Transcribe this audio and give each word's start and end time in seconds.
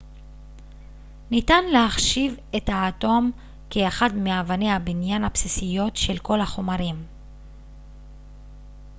ניתן 1.31 1.65
להחשיב 1.71 2.35
את 2.57 2.69
האטום 2.69 3.31
כאחד 3.69 4.15
מאבני 4.15 4.71
הבניין 4.71 5.23
הבסיסיות 5.23 5.95
של 5.97 6.17
כל 6.17 6.41
החומרים 6.41 7.03